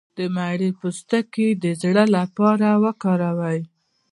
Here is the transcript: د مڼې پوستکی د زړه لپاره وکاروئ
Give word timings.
د 0.17 0.19
مڼې 0.35 0.69
پوستکی 0.79 1.47
د 1.63 1.65
زړه 1.81 2.03
لپاره 2.17 2.67
وکاروئ 2.83 3.61